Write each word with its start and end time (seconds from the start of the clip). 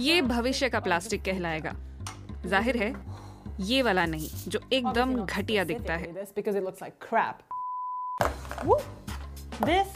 ये 0.00 0.20
भविष्य 0.22 0.68
का 0.68 0.80
प्लास्टिक 0.80 1.22
कहलाएगा। 1.24 1.72
ज़ाहिर 2.46 2.76
है 2.76 2.92
ये 3.60 3.80
वाला 3.82 4.04
नहीं 4.06 4.28
जो 4.48 4.60
एकदम 4.72 5.14
घटिया 5.24 5.64
दिखता 5.64 5.94
है। 5.94 6.12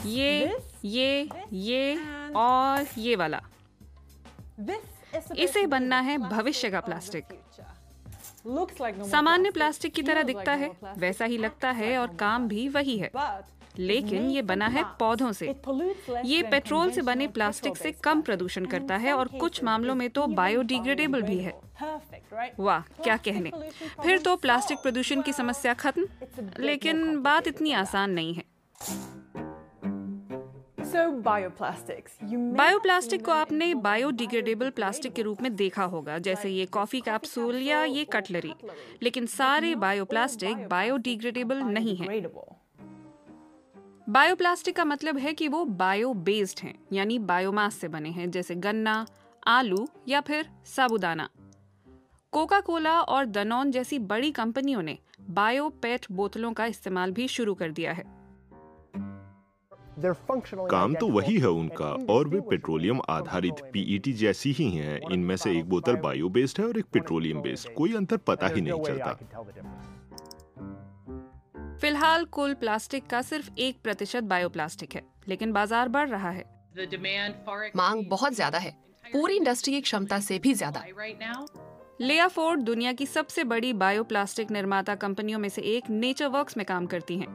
ये 0.05 0.57
ये 0.85 1.29
ये 1.53 1.97
और 2.35 2.85
ये 2.97 3.15
वाला। 3.15 3.41
इसे 5.37 5.65
बनना 5.67 5.99
है 5.99 6.17
भविष्य 6.19 6.69
का 6.69 6.79
प्लास्टिक। 6.79 7.23
सामान्य 9.05 9.51
प्लास्टिक 9.51 9.93
की 9.93 10.01
तरह 10.01 10.23
दिखता 10.23 10.53
है 10.53 10.69
वैसा 10.97 11.25
ही 11.25 11.37
लगता 11.37 11.71
है 11.71 11.97
और 11.97 12.15
काम 12.15 12.47
भी 12.47 12.67
वही 12.69 12.97
है। 12.97 13.09
लेकिन 13.79 14.29
ये 14.29 14.41
बना 14.41 14.67
है 14.67 14.83
पौधों 14.99 15.31
से। 15.31 15.47
ये 16.25 16.41
पेट्रोल 16.43 16.91
से 16.91 17.01
बने 17.01 17.27
प्लास्टिक 17.27 17.77
से 17.77 17.91
कम 17.91 18.21
प्रदूषण 18.21 18.65
करता 18.65 18.97
है 18.97 19.13
और 19.13 19.27
कुछ 19.27 19.63
मामलों 19.63 19.95
में 19.95 20.09
तो 20.09 20.27
बायोडिग्रेडेबल 20.27 21.21
भी 21.21 21.37
है। 21.39 21.53
वाह 22.59 22.81
क्या 23.03 23.17
कहने। 23.17 23.51
फिर 24.03 24.19
तो 24.19 24.35
प्लास्टिक 24.35 24.77
प्रदूषण 24.77 25.21
की 25.21 25.33
समस्या 25.33 25.73
खत्म? 25.73 26.07
लेकिन 26.59 27.21
बात 27.21 27.47
इतनी 27.47 27.71
आसान 27.71 28.11
नहीं 28.11 28.33
है। 28.33 28.43
बायो 32.53 32.79
प्लास्टिक 32.79 33.25
को 33.25 33.31
आपने 33.31 33.73
बायोडिग्रेडेबल 33.75 34.69
प्लास्टिक 34.69 35.13
के 35.13 35.21
रूप 35.21 35.41
में 35.41 35.55
देखा 35.55 35.83
होगा 35.83 36.17
जैसे 36.17 36.49
ये 36.49 36.65
कॉफ़ी 36.65 37.01
कैप्सूल 37.01 37.61
या 37.61 37.83
ये 37.83 38.03
कटलरी। 38.05 38.53
लेकिन 39.03 39.25
सारे 39.25 39.75
बायो 39.75 40.05
प्लास्टिक 40.05 40.67
बायोडिग्रेडेबल 40.67 41.57
नहीं 41.57 41.95
है। 41.95 42.19
बायोप्लास्टिक 44.07 44.75
का 44.75 44.83
मतलब 44.85 45.17
है 45.17 45.33
कि 45.33 45.47
वो 45.47 45.63
बायो 45.65 46.13
बेस्ड 46.13 46.59
हैं 46.63 46.73
यानी 46.93 47.19
बायोमास 47.19 47.75
से 47.75 47.87
बने 47.87 48.09
हैं 48.09 48.29
जैसे 48.31 48.55
गन्ना 48.55 49.05
आलू 49.47 49.87
या 50.07 50.21
फिर 50.21 50.49
साबुदाना। 50.65 51.27
कोका 52.33 52.59
कोला 52.59 52.99
और 53.01 53.25
दनॉन 53.25 53.71
जैसी 53.71 53.99
बड़ी 53.99 54.31
कंपनियों 54.31 54.81
ने 54.81 54.97
बायो 55.29 55.69
पेट 55.69 56.05
बोतलों 56.11 56.53
का 56.53 56.65
इस्तेमाल 56.65 57.11
भी 57.11 57.27
शुरू 57.27 57.53
कर 57.53 57.71
दिया 57.71 57.93
है। 57.93 58.03
काम 60.69 60.95
तो 60.95 61.07
वही 61.07 61.37
है 61.37 61.49
उनका 61.49 61.89
और 62.09 62.27
वे 62.27 62.41
पेट्रोलियम 62.41 63.01
आधारित 63.09 63.69
पीईटी 63.73 64.13
जैसी 64.13 64.51
ही 64.51 64.69
हैं। 64.71 64.99
इनमें 65.11 65.35
से 65.35 65.57
एक 65.59 65.69
बोतल 65.69 65.95
बायो 65.95 66.29
बेस्ड 66.29 66.59
है 66.59 66.67
और 66.67 66.77
एक 66.77 66.85
पेट्रोलियम 66.85 67.41
बेस्ड 67.41 67.73
कोई 67.73 67.95
अंतर 67.95 68.17
पता 68.17 68.47
ही 68.47 68.61
नहीं 68.61 68.83
चलता। 68.83 69.17
फ़िलहाल 71.81 72.25
कुल 72.25 72.53
प्लास्टिक 72.53 73.07
का 73.07 73.21
सिर्फ़ 73.21 73.49
एक 73.57 73.77
प्रतिशत 73.83 74.23
बायोप्लास्टिक 74.23 74.95
है 74.95 75.01
लेकिन 75.27 75.51
बाज़ार 75.51 75.89
बढ़ 75.89 76.09
रहा 76.09 76.29
है। 76.29 76.43
The 76.77 76.85
demand 76.91 77.47
far 77.47 77.69
मांग 77.75 78.05
बहुत 78.05 78.33
ज़्यादा 78.33 78.57
है। 78.57 78.71
पूरी 79.05 79.35
इंडस्ट्री 79.35 79.73
की 79.73 79.81
क्षमता 79.81 80.19
से 80.19 80.39
भी 80.39 80.53
ज़्यादा। 80.53 80.85
लेया 82.01 82.27
फोर्ड 82.27 82.61
दुनिया 82.61 82.93
की 82.93 83.05
सबसे 83.05 83.43
बड़ी 83.43 83.73
बायोप्लास्टिक 83.73 84.51
निर्माता 84.51 84.95
कंपनियों 84.95 85.39
में 85.39 85.49
से 85.49 85.61
एक 85.61 85.89
नेचर 85.89 86.27
वर्क्स 86.27 86.57
में 86.57 86.65
काम 86.65 86.85
करती 86.85 87.17
हैं। 87.17 87.27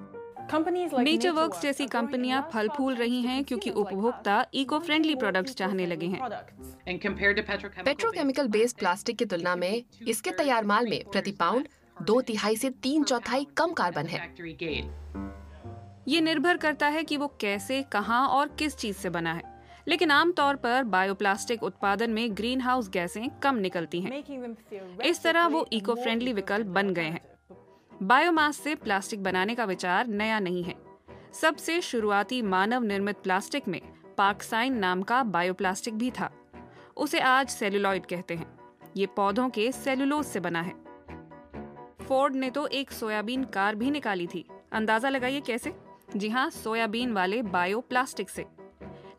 नेचर 0.98 1.30
वर्क्स 1.30 1.60
जैसी 1.62 1.86
कंपनियाँ 1.86 2.48
फल 2.52 2.68
फूल 2.68 2.94
रही 2.94 3.22
to 3.22 3.28
हैं 3.28 3.44
क्योंकि 3.44 3.70
उपभोक्ता 3.70 4.46
इको 4.54 4.78
फ्रेंडली 4.78 5.14
प्रोडक्ट्स 5.14 5.54
चाहने 5.54 5.86
लगे 5.86 6.06
eco-friendly 6.06 7.42
हैं 7.44 7.84
पेट्रोकेमिकल 7.84 8.48
बेस्ड 8.48 8.78
प्लास्टिक 8.78 9.16
की 9.16 9.24
तुलना 9.24 9.56
में 9.56 9.84
इसके 10.08 10.30
तैयार 10.30 10.64
माल 10.64 10.88
में 10.88 11.04
प्रति 11.04 11.32
पाउंड 11.32 11.68
दो 12.02 12.20
तिहाई 12.20 12.56
से 12.56 12.70
तीन 12.70 13.04
चौथाई 13.04 13.46
कम 13.56 13.72
कार्बन 13.72 14.06
है। 14.06 14.34
ये 16.08 16.20
निर्भर 16.20 16.56
करता 16.56 16.86
है 16.86 17.04
कि 17.04 17.16
वो 17.16 17.28
कैसे 17.40 17.82
कहाँ 17.82 18.28
और 18.28 18.48
किस 18.48 18.76
चीज़ 18.76 18.96
से 18.96 19.10
बना 19.10 19.32
है। 19.32 19.42
लेकिन 19.88 20.10
आमतौर 20.10 20.56
पर 20.56 20.82
बायोप्लास्टिक 20.82 21.62
उत्पादन 21.62 22.10
में 22.10 22.36
ग्रीन 22.36 22.60
हाउस 22.60 22.88
गैसें 22.88 23.30
कम 23.30 23.54
निकलती 23.54 24.00
हैं। 24.00 24.24
इस 25.00 25.22
तरह 25.22 25.46
वो 25.46 25.66
इको 25.72 25.94
फ्रेंडली 25.94 26.32
विकल्प 26.32 26.66
बन 26.66 26.90
गए 26.90 27.02
हैं. 27.02 27.20
बायोमास 28.02 28.56
से 28.56 28.74
प्लास्टिक 28.74 29.22
बनाने 29.22 29.54
का 29.54 29.64
विचार 29.64 30.06
नया 30.06 30.40
नहीं 30.40 30.64
है। 30.64 30.74
सबसे 31.32 31.80
शुरुआती 31.80 32.42
मानव 32.42 32.82
निर्मित 32.82 33.16
प्लास्टिक 33.16 33.68
में 33.68 33.80
पार्कसाइन 34.18 34.74
नाम 34.74 35.02
का 35.02 35.22
बायोप्लास्टिक 35.22 35.94
भी 35.94 36.10
था। 36.10 36.32
उसे 36.96 37.20
आज 37.20 37.48
सेलुलॉइड 37.48 38.06
कहते 38.06 38.34
हैं। 38.34 38.58
ये 38.96 39.06
पौधों 39.06 39.48
के 39.48 39.72
सेलुलोज 39.72 40.26
से 40.26 40.40
बना 40.40 40.62
है। 40.62 40.89
फोर्ड 42.10 42.34
ने 42.34 42.48
तो 42.50 42.66
एक 42.66 42.90
सोयाबीन 42.90 43.42
कार 43.44 43.74
भी 43.74 43.90
निकाली 43.90 44.26
थी। 44.26 44.44
अंदाज़ा 44.72 45.08
लगाइए 45.08 45.40
कैसे? 45.40 45.72
जी 46.16 46.28
हाँ 46.28 46.48
सोयाबीन 46.50 47.12
वाले 47.12 47.40
बायो 47.42 47.80
प्लास्टिक 47.80 48.30
से। 48.30 48.44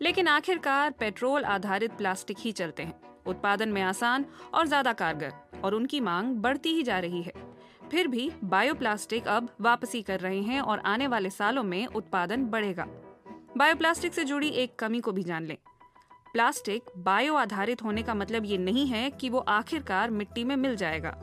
लेकिन 0.01 0.27
आखिरकार 0.27 0.91
पेट्रोल 0.91 1.43
आधारित 1.43 1.91
प्लास्टिक 1.91 2.37
ही 2.39 2.51
चलते 2.51 2.83
हैं। 2.83 3.23
उत्पादन 3.25 3.69
में 3.69 3.81
आसान 3.81 4.25
और 4.53 4.67
ज़्यादा 4.67 4.93
कारगर, 4.93 5.31
और 5.63 5.75
उनकी 5.75 5.99
मांग 5.99 6.35
बढ़ती 6.35 6.73
ही 6.73 6.83
जा 6.83 6.99
रही 6.99 7.21
है। 7.21 7.33
फिर 7.91 8.07
भी 8.07 8.29
बायोप्लास्टिक 8.43 9.27
अब 9.27 9.49
वापसी 9.61 10.01
कर 10.01 10.19
रहे 10.19 10.41
हैं 10.41 10.61
और 10.61 10.79
आने 10.85 11.07
वाले 11.07 11.29
सालों 11.29 11.63
में 11.63 11.85
उत्पादन 11.85 12.45
बढ़ेगा। 12.45 12.87
बायोप्लास्टिक 13.57 14.13
से 14.13 14.23
जुड़ी 14.23 14.49
एक 14.49 14.77
कमी 14.79 14.99
को 14.99 15.11
भी 15.11 15.23
जान 15.23 15.45
लें। 15.45 15.57
प्लास्टिक 16.33 16.91
बायो 16.99 17.35
आधारित 17.37 17.83
होने 17.83 18.03
का 18.03 18.13
मतलब 18.15 18.45
ये 18.45 18.57
नहीं 18.59 18.87
है 18.87 19.09
कि 19.11 19.29
वो 19.29 19.39
आखिरकार 19.49 20.11
मिट्टी 20.11 20.43
में 20.43 20.55
मिल 20.55 20.75
जाएगा। 20.75 21.17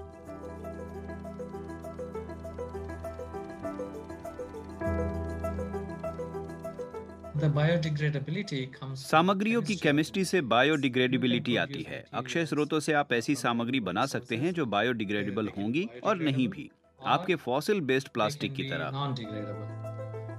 सामग्रियों 8.95 9.63
की 9.63 9.77
केमिस्ट्री 9.77 10.25
से 10.25 10.41
बायोडिग्रेडेबिलिटी 10.41 11.57
आती 11.57 11.87
है। 11.89 12.05
अक्षय 12.15 12.47
स्रोतों 12.47 12.81
से 12.81 12.93
आप 12.93 13.13
ऐसी 13.13 13.35
सामग्री 13.35 13.81
बना 13.81 14.07
सकते 14.07 14.37
हैं 14.37 14.53
जो 14.53 14.67
बायोडिग्रेडेबल 14.67 15.49
होंगी 15.49 15.89
और 16.05 16.17
नहीं 16.17 16.49
भी। 16.49 16.71
आपके 17.07 17.35
फॉसिल 17.35 17.81
बेस्ड 17.81 18.09
प्लास्टिक 18.09 18.55
की 18.55 18.63
तरह। 18.63 18.91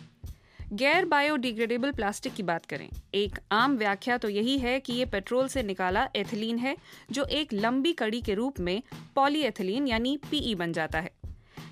गैर 0.71 1.05
बायोडिग्रेडेबल 1.05 1.91
प्लास्टिक 1.91 2.33
की 2.33 2.43
बात 2.43 2.65
करें। 2.65 2.87
एक 3.13 3.39
आम 3.51 3.75
व्याख्या 3.77 4.17
तो 4.17 4.29
यही 4.29 4.57
है 4.59 4.79
कि 4.79 4.93
ये 4.93 5.05
पेट्रोल 5.05 5.47
से 5.47 5.63
निकाला 5.63 6.07
एथिलीन 6.15 6.57
है, 6.57 6.75
जो 7.11 7.23
एक 7.23 7.53
लंबी 7.53 7.91
कड़ी 7.93 8.21
के 8.21 8.33
रूप 8.33 8.59
में 8.59 8.81
पॉलीएथिलीन 9.15 9.87
यानी 9.87 10.15
पीई 10.31 10.53
बन 10.55 10.73
जाता 10.73 10.99
है। 10.99 11.11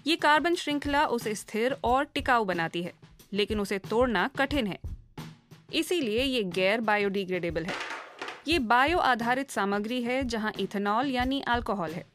ये 0.08 0.16
कार्बन 0.16 0.56
श्रृंखला 0.56 1.06
उसे 1.08 1.36
स्थिर 1.36 1.76
और 1.84 2.04
टिकाऊ 2.06 2.46
बनाती 2.46 2.82
है, 2.84 2.94
लेकिन 3.34 3.60
उसे 3.60 3.78
तोड़ना 3.80 4.28
कठिन 4.38 4.68
है। 4.68 4.80
इसीलिए 5.74 6.24
ये 6.24 6.44
गैर 6.52 6.82
बायोडिग्रेडेबल 6.82 7.66
है। 7.66 7.76
ये 8.48 8.60
बायो 8.60 8.98
आधारित 8.98 9.52
सामग्री 9.52 10.02
है 10.04 10.24
जहाँ 10.26 10.52
इथेनॉल 10.60 11.12
यानी 11.12 11.42
अल्कोहल 11.48 11.92
है। 11.92 12.06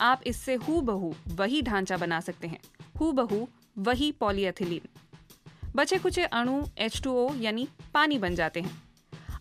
आप 0.00 0.22
इससे 0.26 0.54
हु 0.58 0.80
बहू 0.80 1.14
वही 1.30 1.62
ढांचा 1.62 1.96
बना 1.96 2.20
सकते 2.20 2.48
हैं। 2.48 2.60
हु 3.00 3.12
बहू 3.12 3.46
वही 3.78 4.10
पॉलीएथिलीन। 4.12 4.88
बचे 5.76 5.98
कुचे 5.98 6.22
अणु 6.24 6.60
H2O 6.80 7.40
यानी 7.40 7.66
पानी 7.94 8.18
बन 8.18 8.34
जाते 8.34 8.60
हैं। 8.60 8.82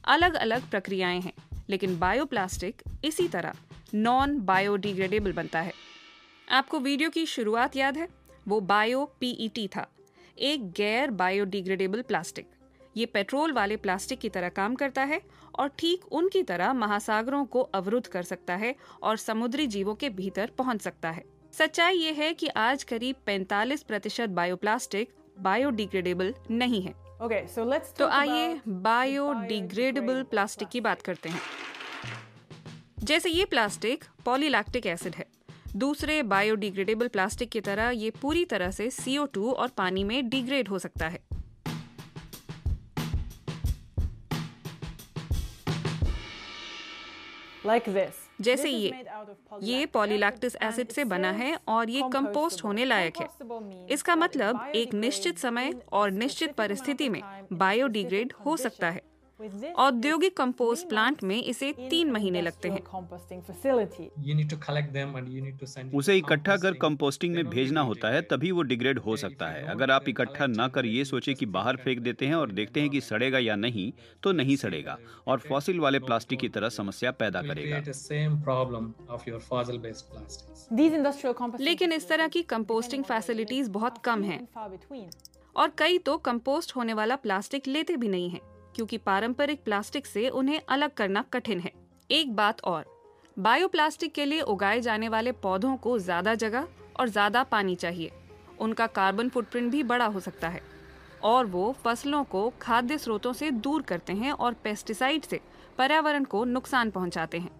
अलग 0.06 0.34
अलग 0.36 0.70
प्रक्रियाएँ 0.70 1.20
हैं, 1.22 1.34
लेकिन 1.70 1.98
बायोप्लास्टिक 2.00 2.82
इसी 3.06 3.28
तरह 3.28 3.54
नॉन 3.94 4.38
बायोडिग्रेडेबल 4.40 5.32
बनता 5.32 5.62
है। 5.62 5.74
आपको 6.48 6.80
वीडियो 6.80 7.10
की 7.10 7.26
शुरुआत 7.26 7.76
याद 7.76 7.98
है? 7.98 8.08
वो 8.48 8.60
बायो 8.62 9.06
पीईटी 9.20 9.68
था, 9.68 9.88
एक 10.38 10.72
गैर 10.72 11.12
बायोडिग्रेडेबल 11.12 12.02
प्लास्टिक 12.02 12.50
ये 12.98 13.06
पेट्रोल 13.06 13.52
वाले 13.52 13.76
प्लास्टिक 13.78 14.20
की 14.20 14.30
तरह 14.30 14.50
काम 14.50 14.76
करता 14.76 15.04
है 15.04 15.22
और 15.60 15.68
ठीक 15.80 16.06
उनकी 16.12 16.42
तरह 16.44 16.74
महासागरों 16.74 17.46
को 17.46 17.62
अवरुद्ध 17.76 18.08
कर 18.08 18.24
सकता 18.24 18.56
है 18.56 18.76
और 19.04 19.18
समुद्री 19.18 19.68
जीवों 19.68 19.96
के 19.96 20.10
भीतर 20.10 20.52
पहुँच 20.58 20.82
सकता 20.82 21.12
है। 21.12 21.24
सच्चाई 21.54 21.98
ये 21.98 22.12
है 22.14 22.34
कि 22.34 22.48
आज 22.48 22.84
करीब 22.84 23.16
45 23.28 23.84
प्रतिशत 23.84 24.30
बायोप्लास्टिक 24.30 25.14
बायोडिग्रेडेबल 25.42 26.34
नहीं 26.52 26.82
है। 26.82 26.94
Okay, 27.24 27.42
so 27.56 27.66
let's 27.70 27.98
तो 27.98 28.08
आइए 28.08 28.62
बायोडिग्रेडेबल 28.68 30.24
प्लास्टिक 30.24 30.68
की 30.68 30.82
बात 30.82 31.02
करते 31.02 31.30
हैं। 31.30 31.42
जैसे 33.04 33.30
ये 33.30 33.46
प्लास्टिक 33.46 34.04
पॉलीलैक्टिक 34.26 34.86
एसिड 34.86 35.16
है। 35.16 35.26
दूसरे 35.76 36.22
बायोडिग्रेडेबल 36.24 37.08
प्लास्टिक 37.08 37.50
की 37.50 37.62
तरह 37.62 37.90
ये 37.90 38.10
पूरी 38.22 38.46
तरह 38.46 38.72
से 38.72 38.90
CO2 38.90 39.54
और 39.54 39.68
पानी 39.78 40.04
में 40.04 40.30
डिग्रेड 40.30 40.68
हो 40.68 40.80
सकता 40.80 41.08
है। 41.08 41.20
Like 47.66 47.88
this. 47.96 48.21
जैसे 48.42 48.70
ये 48.70 49.06
ये 49.64 49.86
पॉलीलैक्टिस 49.86 50.56
एसिड 50.64 50.92
से 50.92 51.04
बना 51.06 51.32
है 51.32 51.58
और 51.68 51.90
ये 51.90 52.02
कंपोस्ट 52.14 52.64
होने 52.64 52.86
लायक 52.86 53.18
है। 53.18 53.28
इसका 53.90 54.16
मतलब 54.16 54.72
एक 54.76 54.94
निश्चित 54.94 55.38
समय 55.38 55.74
और 55.92 56.12
निश्चित 56.12 56.54
परिस्थिति 56.54 57.10
में 57.10 57.22
बायोडिग्रेड 57.54 58.34
हो 58.46 58.58
सकता 58.58 58.90
है। 58.90 59.02
औद्योगिक 59.78 60.38
कंपोस्ट 60.38 60.88
प्लांट 60.90 61.24
में 61.24 61.44
इसे 61.44 61.72
तीन 61.74 62.12
महीने 62.12 62.42
लगते 62.42 62.70
हैं। 62.70 62.84
You 64.20 64.36
need 64.36 64.50
to 64.50 64.58
collect 64.60 64.90
them 64.90 65.16
and 65.16 65.30
you 65.30 65.42
need 65.46 65.58
to 65.60 65.70
send. 65.70 65.94
उसे 65.94 66.18
इकट्ठा 66.18 66.58
कर 66.58 66.74
कंपोस्टिंग 66.74 67.36
में 67.36 67.50
भेजना 67.50 67.82
होता 67.82 68.10
है 68.10 68.22
तभी 68.22 68.52
वो 68.52 68.62
डिग्रेड 68.62 69.00
हो 69.00 69.16
सकता 69.18 69.48
है। 69.48 69.64
अगर 69.66 69.92
आप 69.92 70.10
इकट्ठा 70.10 70.48
न 70.48 70.68
कर 70.68 70.86
ये 70.86 71.06
सोचे 71.06 71.34
कि 71.34 71.46
बाहर 71.46 71.78
फेंक 71.78 72.00
देते 72.00 72.28
हैं 72.28 72.36
और 72.36 72.52
देखते 72.52 72.82
हैं 72.82 72.90
कि 72.90 73.02
सड़ेगा 73.02 73.40
या 73.40 73.56
नहीं 73.56 73.92
तो 74.24 74.32
नहीं 74.32 74.56
सड़ेगा 74.56 74.98
और 75.28 75.40
फॉसिल 75.40 75.80
वाले 75.80 76.00
प्लास्टिक 76.00 76.40
की 76.40 76.50
तरह 76.50 76.70
समस्या 76.70 77.12
पैदा 77.12 77.42
करेगा. 77.42 77.84
लेकिन 81.60 81.92
इस 81.92 82.10
तरह 82.10 82.28
की 82.28 82.42
कंपोस्टिंग 82.42 83.04
फैसिलिटीज़ 83.04 83.70
बहुत 83.70 83.98
कम 83.98 84.24
हैं। 84.24 84.48
और 85.56 85.72
कई 85.78 85.98
तो 85.98 86.18
कंपोस्ट 86.18 86.76
होने 86.76 86.94
वाला 86.94 87.16
प्लास्टिक 87.16 87.68
लेते 87.68 87.98
भी 87.98 88.08
नहीं 88.08 88.30
हैं। 88.30 88.42
क्योंकि 88.76 88.98
पारंपरिक 88.98 89.64
प्लास्टिक 89.64 90.06
से 90.06 90.28
उन्हें 90.30 90.62
अलग 90.70 90.94
करना 90.94 91.24
कठिन 91.34 91.60
है। 91.60 91.72
एक 92.10 92.36
बात 92.36 92.62
और, 92.64 92.86
बायोप्लास्टिक 93.38 94.14
के 94.14 94.26
लिए 94.26 94.42
उगाए 94.42 94.82
जाने 94.82 95.10
वाले 95.10 95.32
पौधों 95.32 95.76
को 95.78 95.98
ज़्यादा 96.00 96.36
जगह 96.36 96.68
और 97.00 97.10
ज़्यादा 97.10 97.44
पानी 97.44 97.76
चाहिए। 97.76 98.12
उनका 98.60 98.88
कार्बन 98.88 99.30
फुटप्रिंट 99.30 99.72
भी 99.72 99.84
बड़ा 99.84 100.06
हो 100.06 100.20
सकता 100.20 100.50
है। 100.50 100.62
और 101.24 101.46
वो 101.46 101.72
फ़सलों 101.84 102.24
को 102.24 102.52
खाद्य 102.62 102.98
स्रोतों 102.98 103.34
से 103.34 103.52
दूर 103.52 103.82
करते 103.82 104.14
हैं 104.14 104.32
और 104.32 104.54
पेस्टिसाइड 104.54 105.24
से 105.24 105.40
पर्यावरण 105.78 106.24
को 106.24 106.44
नुकसान 106.46 106.90
पहुंचाते 106.92 107.40
हैं। 107.40 107.52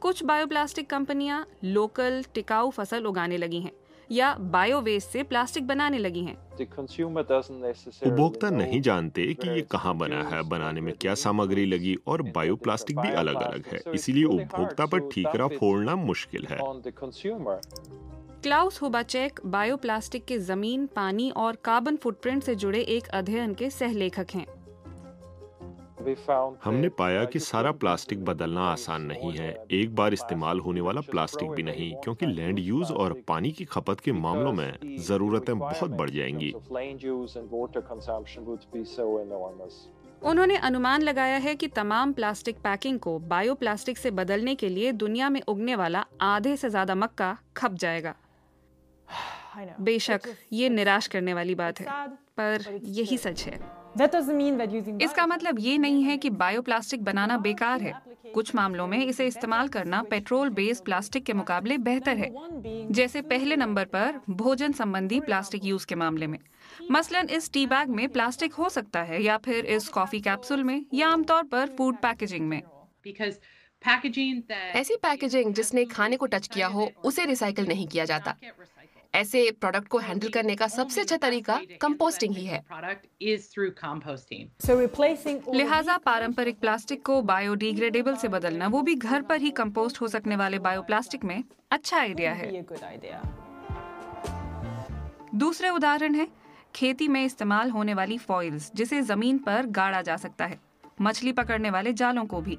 कुछ 0.00 0.22
बायोप्लास्टिक 0.24 0.88
कंपनियाँ 0.90 1.46
लोकल 1.64 2.22
टिकाऊ 2.34 2.70
फ़सल 2.70 3.06
उगाने 3.06 3.36
लगी 3.36 3.60
हैं। 3.60 3.72
या 4.10 4.34
बायो 4.34 4.80
वेस्ट 4.80 5.08
से 5.08 5.22
प्लास्टिक 5.22 5.66
बनाने 5.66 5.98
लगी 5.98 6.24
हैं। 6.24 6.36
उपभोक्ता 8.06 8.50
नहीं 8.50 8.80
जानते 8.80 9.34
कि 9.34 9.48
ये 9.48 9.60
कहाँ 9.60 9.96
बना 9.96 10.22
है 10.22 10.42
बनाने 10.42 10.80
में 10.80 10.94
क्या 10.94 11.14
सामग्री 11.14 11.66
लगी 11.66 11.96
और 12.06 12.22
बायोप्लास्टिक 12.22 12.98
भी 12.98 13.10
अलग 13.10 13.34
अलग 13.34 13.66
है। 13.66 13.80
इसीलिए 13.94 14.24
उपभोक्ता 14.24 14.86
पर 14.86 14.98
ठीकरा 15.00 15.48
फोड़ना 15.48 15.96
मुश्किल 15.96 16.46
है। 16.46 16.58
क्लाउस 18.42 18.82
हुबाचेक 18.82 19.40
बायोप्लास्टिक 19.46 20.24
के 20.24 20.38
ज़मीन 20.38 20.86
पानी 20.86 21.30
और 21.30 21.56
कार्बन 21.56 21.96
फुटप्रिंट 21.96 22.42
से 22.42 22.54
जुड़े 22.54 22.80
एक 22.80 23.08
अध्ययन 23.08 23.54
के 23.54 23.70
सहलेखक 23.70 24.26
हैं। 24.34 24.61
हमने 26.64 26.88
पाया 26.88 27.24
कि 27.24 27.38
सारा 27.38 27.72
प्लास्टिक 27.72 28.24
बदलना 28.24 28.60
आसान 28.62 29.02
नहीं 29.02 29.32
है। 29.32 29.50
एक 29.70 29.94
बार 29.94 30.12
इस्तेमाल 30.12 30.60
होने 30.60 30.80
वाला 30.80 31.00
प्लास्टिक 31.00 31.50
भी 31.50 31.62
नहीं 31.62 31.94
क्योंकि 31.94 32.26
लैंड 32.26 32.58
यूज़ 32.58 32.92
और 32.92 33.12
पानी 33.28 33.50
की 33.50 33.64
खपत 33.64 34.00
के 34.00 34.12
मामलों 34.12 34.52
में 34.52 34.96
जरूरतें 34.98 35.58
बहुत 35.58 35.90
बढ़ 35.90 36.10
जाएँगी। 36.10 36.52
उन्होंने 40.22 40.56
अनुमान 40.56 41.02
लगाया 41.02 41.36
है 41.36 41.54
कि 41.54 41.68
तमाम 41.68 42.12
प्लास्टिक 42.12 42.56
पैकिंग 42.56 42.98
को 43.00 43.18
बायोप्लास्टिक 43.18 43.98
से 43.98 44.10
बदलने 44.10 44.54
के 44.54 44.68
लिए 44.68 44.92
दुनिया 44.92 45.28
में 45.28 45.40
उगने 45.48 45.76
वाला 45.76 46.04
आधे 46.20 46.56
से 46.56 46.70
ज़्यादा 46.70 46.94
मक्का 46.94 47.36
खप 47.56 47.74
जाएगा। 47.74 48.14
बेशक 49.80 50.20
ये 50.52 50.68
निराश 50.68 51.06
करने 51.06 51.34
वाली 51.34 51.54
बात 51.54 51.80
है 51.80 51.86
पर 52.36 52.80
यही 52.84 53.18
सच 53.18 53.42
है। 53.42 53.81
इसका 55.00 55.26
मतलब 55.26 55.58
ये 55.60 55.78
नहीं 55.78 56.02
है 56.02 56.16
कि 56.18 56.30
बायोप्लास्टिक 56.30 57.04
बनाना 57.04 57.36
बेकार 57.38 57.82
है। 57.82 57.92
कुछ 58.34 58.54
मामलों 58.54 58.86
में 58.86 59.06
इसे 59.06 59.26
इस्तेमाल 59.26 59.68
करना 59.68 60.02
पेट्रोल 60.02 60.50
बेस्ड 60.50 60.84
प्लास्टिक 60.84 61.24
के 61.24 61.32
मुकाबले 61.32 61.78
बेहतर 61.78 62.16
है। 62.16 62.30
जैसे 62.90 63.22
पहले 63.22 63.56
नंबर 63.56 63.84
पर 63.84 64.20
भोजन 64.30 64.72
संबंधी 64.72 65.20
प्लास्टिक 65.20 65.64
यूज़ 65.64 65.86
के 65.86 65.94
मामले 65.94 66.26
में। 66.26 66.38
मसलन 66.90 67.28
इस 67.28 67.52
टी 67.52 67.66
बैग 67.66 67.88
में 67.88 68.08
प्लास्टिक 68.08 68.54
हो 68.54 68.68
सकता 68.68 69.02
है 69.02 69.22
या 69.22 69.36
फिर 69.36 69.64
इस 69.64 69.88
कॉफ़ी 69.88 70.20
कैप्सूल 70.20 70.64
में 70.64 70.86
या 70.94 71.08
आमतौर 71.08 71.42
पर 71.42 71.66
फ़ूड 71.66 71.96
पैकेजिंग 71.96 72.48
में। 72.48 72.62
Because 73.06 73.34
packaging 73.84 74.36
that 74.36 74.76
ऐसी 74.76 74.96
पैकेजिंग 74.96 75.54
जिसने 75.54 75.84
खाने 75.84 76.16
को 76.16 76.26
टच 76.26 76.46
किया 76.46 76.66
हो 76.66 76.92
उसे 77.04 77.24
रिसाइकल 77.24 77.66
नहीं 77.66 77.88
किया 77.88 78.04
जाता. 78.04 78.36
ऐसे 79.14 79.50
प्रोडक्ट 79.50 79.88
को 79.88 79.98
हैंडल 79.98 80.28
करने 80.28 80.54
का 80.56 80.66
सबसे 80.66 81.00
अच्छा 81.00 81.16
तरीका 81.16 81.60
कंपोस्टिंग 81.80 82.34
ही 82.34 82.44
है. 82.46 82.64
लिहाजा 85.54 85.96
पारंपरिक 85.96 86.58
प्लास्टिक 86.60 87.04
को 87.06 87.20
बायोडिग्रेडेबल 87.22 88.16
से 88.16 88.28
बदलना 88.28 88.66
वो 88.66 88.82
भी 88.82 88.94
घर 88.94 89.22
पर 89.22 89.40
ही 89.40 89.50
कंपोस्ट 89.50 90.00
हो 90.00 90.08
सकने 90.08 90.36
वाले 90.36 90.58
बायोप्लास्टिक 90.58 91.24
में 91.24 91.44
अच्छा 91.70 91.98
आइडिया 91.98 92.32
है। 92.32 92.64
दूसरे 95.34 95.68
उदाहरण 95.68 96.14
है 96.14 96.28
खेती 96.74 97.08
में 97.08 97.24
इस्तेमाल 97.24 97.70
होने 97.70 97.94
वाली 97.94 98.18
फॉइल्स 98.18 98.70
जिसे 98.74 99.02
ज़मीन 99.02 99.38
पर 99.38 99.66
गाड़ा 99.66 100.02
जा 100.02 100.16
सकता 100.16 100.46
है 100.46 100.60
मछली 101.00 101.32
पकड़ने 101.32 101.70
वाले 101.70 101.92
जालों 101.92 102.24
को 102.24 102.40
भी। 102.40 102.58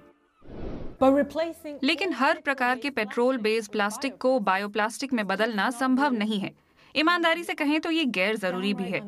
लेकिन 1.84 2.14
हर 2.14 2.40
प्रकार 2.40 2.80
के 2.80 2.90
पेट्रोल 2.90 3.38
बेस्ड 3.38 3.72
प्लास्टिक 3.72 4.18
को 4.18 4.40
बायोप्लास्टिक 4.40 5.14
में 5.14 5.28
बदलना 5.28 5.70
संभव 5.70 6.14
नहीं 6.14 6.40
है। 6.40 6.52
ईमानदारी 6.96 7.44
से 7.44 7.54
कहें 7.54 7.82
तो 7.82 7.92
ये 7.92 8.06
गैर 8.06 8.36
ज़रूरी 8.36 8.74
भी 8.74 8.84
है। 8.84 9.00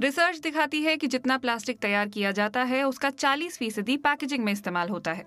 रिसर्च 0.00 0.38
दिखाती 0.38 0.82
है 0.82 0.96
कि 0.96 1.06
जितना 1.06 1.38
प्लास्टिक 1.38 1.78
तैयार 1.78 2.08
किया 2.08 2.30
जाता 2.30 2.62
है 2.62 2.82
उसका 2.84 3.10
40 3.10 3.58
फ़ीसदी 3.58 3.96
पैकेजिंग 3.96 4.44
में 4.44 4.52
इस्तेमाल 4.52 4.88
होता 4.88 5.12
है। 5.12 5.24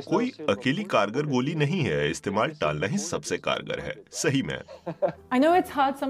कोई 0.00 0.32
अकेली 0.48 0.84
कारगर 0.84 1.26
गोली 1.26 1.54
नहीं 1.54 1.80
है। 1.80 2.10
इस्तेमाल 2.10 2.50
टालना 2.50 2.86
ही 2.86 2.98
सबसे 2.98 3.38
कारगर 3.38 3.80
है। 3.80 3.94
सही 4.12 4.42
में। 4.42 4.58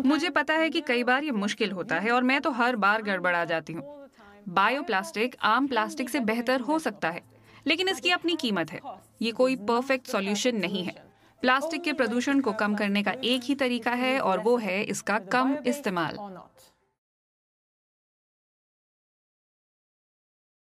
मुझे 0.04 0.30
पता 0.30 0.54
है 0.54 0.70
कि 0.70 0.80
कई 0.80 1.04
बार 1.04 1.24
ये 1.24 1.30
मुश्किल 1.30 1.72
होता 1.72 1.98
है 1.98 2.10
और 2.10 2.22
मैं 2.22 2.40
तो 2.40 2.50
हर 2.50 2.76
बार 2.76 3.02
गड़बड़ा 3.02 3.44
जाती 3.44 3.72
हूँ। 3.72 4.08
बायोप्लास्टिक 4.48 5.36
आम 5.42 5.66
प्लास्टिक 5.66 6.08
से 6.08 6.20
बेहतर 6.20 6.60
हो 6.60 6.78
सकता 6.78 7.10
है। 7.10 7.31
लेकिन 7.66 7.88
इसकी 7.88 8.10
अपनी 8.10 8.36
कीमत 8.36 8.72
है। 8.72 8.80
ये 9.22 9.32
कोई 9.32 9.56
परफेक्ट 9.56 10.06
सॉल्यूशन 10.06 10.56
नहीं 10.56 10.84
है। 10.84 10.94
प्लास्टिक 11.42 11.82
के 11.82 11.92
प्रदूषण 11.92 12.40
को 12.40 12.52
कम 12.52 12.74
करने 12.74 13.02
का 13.02 13.12
एक 13.24 13.42
ही 13.44 13.54
तरीका 13.54 13.90
है 13.90 14.18
और 14.20 14.40
वो 14.40 14.56
है 14.56 14.82
इसका 14.82 15.18
कम 15.32 15.56
इस्तेमाल। 15.66 16.16